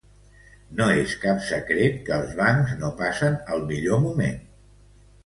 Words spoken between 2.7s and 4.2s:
no passen el millor